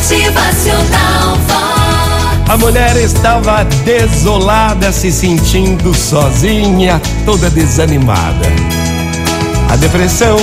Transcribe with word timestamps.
Motivacional. 0.00 1.36
A 2.48 2.56
mulher 2.56 2.96
estava 2.96 3.64
desolada, 3.84 4.90
se 4.92 5.12
sentindo 5.12 5.92
sozinha, 5.94 7.00
toda 7.26 7.50
desanimada. 7.50 8.46
A 9.70 9.76
depressão 9.76 10.38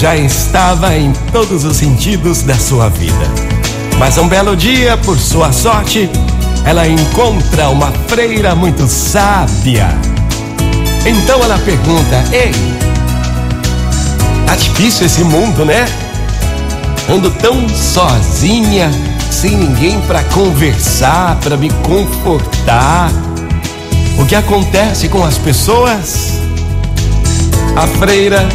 já 0.00 0.16
estava 0.16 0.96
em 0.96 1.12
todos 1.30 1.64
os 1.64 1.76
sentidos 1.76 2.42
da 2.42 2.56
sua 2.56 2.88
vida. 2.88 3.30
Mas 4.00 4.18
um 4.18 4.26
belo 4.26 4.56
dia, 4.56 4.96
por 4.96 5.16
sua 5.16 5.52
sorte, 5.52 6.10
ela 6.64 6.86
encontra 6.88 7.68
uma 7.68 7.92
freira 8.08 8.56
muito 8.56 8.88
sábia. 8.88 9.86
Então 11.06 11.40
ela 11.40 11.58
pergunta: 11.60 12.24
Ei, 12.32 12.52
tá 14.44 14.56
difícil 14.56 15.06
esse 15.06 15.22
mundo, 15.22 15.64
né? 15.64 15.86
Ando 17.12 17.30
tão 17.30 17.68
sozinha, 17.68 18.90
sem 19.30 19.54
ninguém 19.54 20.00
para 20.06 20.24
conversar, 20.24 21.38
para 21.40 21.58
me 21.58 21.68
confortar. 21.86 23.10
O 24.18 24.24
que 24.24 24.34
acontece 24.34 25.10
com 25.10 25.22
as 25.22 25.36
pessoas? 25.36 26.38
A 27.76 27.86
freira, 27.86 28.48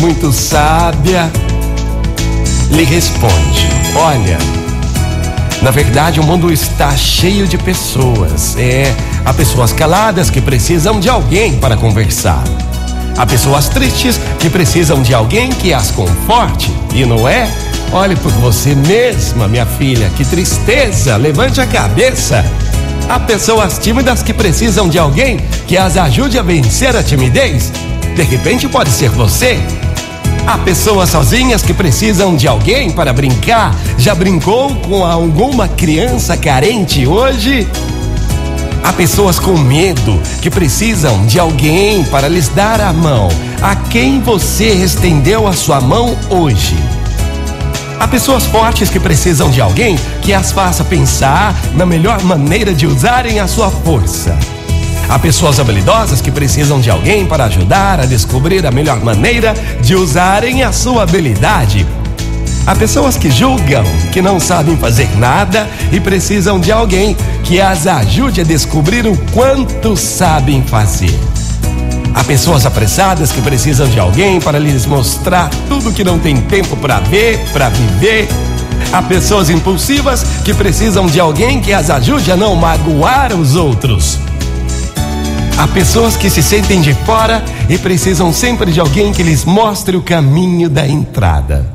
muito 0.00 0.30
sábia, 0.34 1.32
lhe 2.70 2.84
responde: 2.84 3.66
Olha, 3.96 4.36
na 5.62 5.70
verdade 5.70 6.20
o 6.20 6.22
mundo 6.22 6.52
está 6.52 6.94
cheio 6.94 7.46
de 7.46 7.56
pessoas. 7.56 8.54
É, 8.58 8.94
há 9.24 9.32
pessoas 9.32 9.72
caladas 9.72 10.28
que 10.28 10.42
precisam 10.42 11.00
de 11.00 11.08
alguém 11.08 11.58
para 11.58 11.74
conversar. 11.74 12.44
Há 13.16 13.24
pessoas 13.24 13.70
tristes 13.70 14.20
que 14.38 14.50
precisam 14.50 15.00
de 15.00 15.14
alguém 15.14 15.48
que 15.48 15.72
as 15.72 15.90
conforte. 15.90 16.70
E 16.94 17.06
não 17.06 17.26
é? 17.26 17.50
Olhe 17.92 18.16
por 18.16 18.30
você 18.32 18.74
mesma, 18.74 19.48
minha 19.48 19.64
filha, 19.64 20.10
que 20.10 20.22
tristeza! 20.22 21.16
Levante 21.16 21.58
a 21.58 21.66
cabeça. 21.66 22.44
Há 23.08 23.18
pessoas 23.18 23.78
tímidas 23.78 24.22
que 24.22 24.34
precisam 24.34 24.90
de 24.90 24.98
alguém 24.98 25.38
que 25.66 25.78
as 25.78 25.96
ajude 25.96 26.38
a 26.38 26.42
vencer 26.42 26.94
a 26.94 27.02
timidez. 27.02 27.72
De 28.14 28.22
repente 28.22 28.68
pode 28.68 28.90
ser 28.90 29.08
você. 29.08 29.58
Há 30.46 30.58
pessoas 30.58 31.08
sozinhas 31.08 31.62
que 31.62 31.72
precisam 31.72 32.36
de 32.36 32.46
alguém 32.46 32.90
para 32.90 33.10
brincar. 33.10 33.74
Já 33.96 34.14
brincou 34.14 34.76
com 34.76 35.02
alguma 35.02 35.66
criança 35.66 36.36
carente 36.36 37.06
hoje? 37.06 37.66
Há 38.84 38.92
pessoas 38.92 39.38
com 39.38 39.56
medo 39.56 40.20
que 40.42 40.50
precisam 40.50 41.24
de 41.24 41.38
alguém 41.38 42.04
para 42.04 42.28
lhes 42.28 42.48
dar 42.48 42.82
a 42.82 42.92
mão. 42.92 43.28
A 43.62 43.74
quem 43.74 44.20
você 44.20 44.68
estendeu 44.68 45.46
a 45.46 45.54
sua 45.54 45.80
mão 45.80 46.14
hoje? 46.28 46.76
Há 48.00 48.06
pessoas 48.06 48.46
fortes 48.46 48.90
que 48.90 49.00
precisam 49.00 49.50
de 49.50 49.60
alguém 49.60 49.98
que 50.22 50.32
as 50.32 50.52
faça 50.52 50.84
pensar 50.84 51.52
na 51.74 51.84
melhor 51.84 52.22
maneira 52.22 52.72
de 52.72 52.86
usarem 52.86 53.40
a 53.40 53.48
sua 53.48 53.70
força. 53.70 54.38
Há 55.08 55.18
pessoas 55.18 55.58
habilidosas 55.58 56.20
que 56.20 56.30
precisam 56.30 56.80
de 56.80 56.90
alguém 56.90 57.26
para 57.26 57.46
ajudar 57.46 57.98
a 57.98 58.06
descobrir 58.06 58.64
a 58.64 58.70
melhor 58.70 59.00
maneira 59.00 59.52
de 59.80 59.96
usarem 59.96 60.62
a 60.62 60.72
sua 60.72 61.02
habilidade. 61.02 61.84
Há 62.64 62.76
pessoas 62.76 63.16
que 63.16 63.30
julgam 63.30 63.84
que 64.12 64.22
não 64.22 64.38
sabem 64.38 64.76
fazer 64.76 65.08
nada 65.18 65.66
e 65.90 65.98
precisam 65.98 66.60
de 66.60 66.70
alguém 66.70 67.16
que 67.42 67.60
as 67.60 67.86
ajude 67.86 68.42
a 68.42 68.44
descobrir 68.44 69.06
o 69.06 69.16
quanto 69.32 69.96
sabem 69.96 70.62
fazer. 70.62 71.18
Há 72.14 72.24
pessoas 72.24 72.66
apressadas 72.66 73.30
que 73.32 73.40
precisam 73.40 73.88
de 73.88 73.98
alguém 73.98 74.40
para 74.40 74.58
lhes 74.58 74.86
mostrar 74.86 75.50
tudo 75.68 75.92
que 75.92 76.04
não 76.04 76.18
tem 76.18 76.40
tempo 76.40 76.76
para 76.76 77.00
ver, 77.00 77.38
para 77.52 77.68
viver. 77.68 78.28
Há 78.92 79.02
pessoas 79.02 79.50
impulsivas 79.50 80.24
que 80.44 80.54
precisam 80.54 81.06
de 81.06 81.20
alguém 81.20 81.60
que 81.60 81.72
as 81.72 81.90
ajude 81.90 82.32
a 82.32 82.36
não 82.36 82.54
magoar 82.56 83.34
os 83.34 83.54
outros. 83.54 84.18
Há 85.58 85.66
pessoas 85.68 86.16
que 86.16 86.30
se 86.30 86.42
sentem 86.42 86.80
de 86.80 86.94
fora 86.94 87.44
e 87.68 87.76
precisam 87.76 88.32
sempre 88.32 88.70
de 88.70 88.80
alguém 88.80 89.12
que 89.12 89.22
lhes 89.22 89.44
mostre 89.44 89.96
o 89.96 90.02
caminho 90.02 90.70
da 90.70 90.86
entrada. 90.86 91.66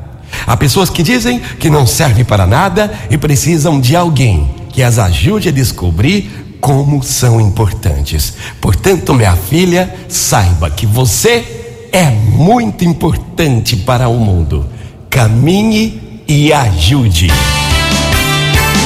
Há 0.46 0.56
pessoas 0.56 0.90
que 0.90 1.02
dizem 1.02 1.38
que 1.38 1.70
não 1.70 1.86
servem 1.86 2.24
para 2.24 2.46
nada 2.46 2.92
e 3.10 3.16
precisam 3.16 3.80
de 3.80 3.94
alguém 3.94 4.50
que 4.70 4.82
as 4.82 4.98
ajude 4.98 5.50
a 5.50 5.52
descobrir 5.52 6.43
como 6.64 7.02
são 7.02 7.38
importantes. 7.42 8.32
Portanto, 8.58 9.12
minha 9.12 9.36
filha, 9.36 9.94
saiba 10.08 10.70
que 10.70 10.86
você 10.86 11.44
é 11.92 12.06
muito 12.06 12.86
importante 12.86 13.76
para 13.76 14.08
o 14.08 14.14
mundo. 14.14 14.64
Caminhe 15.10 16.22
e 16.26 16.54
ajude. 16.54 17.28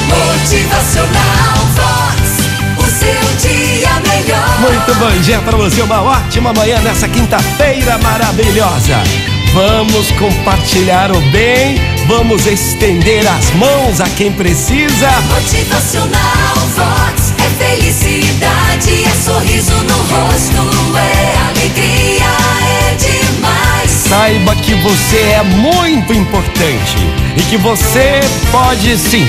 Motivacional 0.09 1.55
Vox. 1.77 2.21
O 2.79 2.83
seu 2.83 3.49
dia 3.49 3.91
melhor. 4.01 4.61
Muito 4.61 4.95
bom 4.97 5.23
dia 5.23 5.39
para 5.39 5.57
você, 5.57 5.81
uma 5.81 6.03
ótima 6.03 6.53
manhã 6.53 6.81
nessa 6.81 7.07
quinta-feira 7.07 7.97
maravilhosa. 7.99 8.97
Vamos 9.55 10.11
compartilhar 10.19 11.13
o 11.13 11.21
bem, 11.31 11.77
vamos 12.09 12.45
estender 12.45 13.25
as 13.29 13.53
mãos 13.53 14.01
a 14.01 14.09
quem 14.09 14.33
precisa. 14.33 15.11
Motivacional 15.31 16.57
Vox. 16.75 17.08
Felicidade, 17.59 19.05
é 19.05 19.11
sorriso 19.25 19.75
no 19.75 19.97
rosto, 19.97 20.97
é 20.97 21.49
alegria, 21.49 22.25
é 22.63 22.95
demais. 22.95 23.91
Saiba 23.91 24.55
que 24.57 24.75
você 24.75 25.17
é 25.17 25.43
muito 25.43 26.13
importante 26.13 26.97
e 27.37 27.43
que 27.43 27.57
você 27.57 28.21
pode 28.53 28.97
sim 28.97 29.27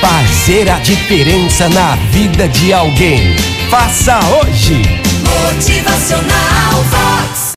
fazer 0.00 0.70
a 0.70 0.78
diferença 0.78 1.68
na 1.68 1.96
vida 2.12 2.48
de 2.48 2.72
alguém. 2.72 3.34
Faça 3.68 4.20
hoje. 4.36 4.80
Motivacional 5.24 6.84